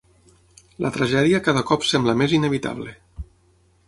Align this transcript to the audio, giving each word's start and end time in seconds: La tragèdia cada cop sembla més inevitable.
La 0.85 0.89
tragèdia 0.95 1.41
cada 1.47 1.63
cop 1.71 1.85
sembla 1.89 2.15
més 2.23 2.33
inevitable. 2.39 2.97